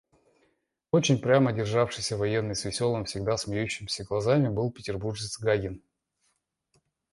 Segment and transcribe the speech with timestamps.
[0.89, 5.83] Очень прямо державшийся военный с веселыми, всегда смеющимися глазами был петербуржец Гагин.